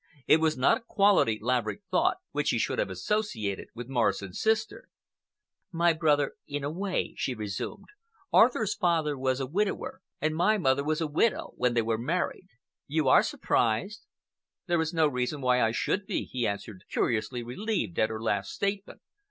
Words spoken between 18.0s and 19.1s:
her last statement.